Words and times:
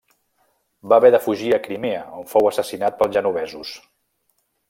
Va 0.93 0.97
haver 1.01 1.11
de 1.15 1.19
fugir 1.25 1.51
a 1.57 1.59
Crimea 1.67 2.01
on 2.21 2.25
fou 2.33 2.49
assassinat 2.53 2.99
pels 3.01 3.17
genovesos. 3.19 3.75